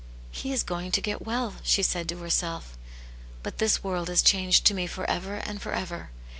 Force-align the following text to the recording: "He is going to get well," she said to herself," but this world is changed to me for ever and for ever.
"He 0.31 0.51
is 0.51 0.63
going 0.63 0.91
to 0.93 0.99
get 1.01 1.21
well," 1.27 1.57
she 1.61 1.83
said 1.83 2.09
to 2.09 2.17
herself," 2.17 2.75
but 3.43 3.59
this 3.59 3.83
world 3.83 4.09
is 4.09 4.23
changed 4.23 4.65
to 4.65 4.73
me 4.73 4.87
for 4.87 5.07
ever 5.07 5.35
and 5.35 5.61
for 5.61 5.73
ever. 5.73 6.09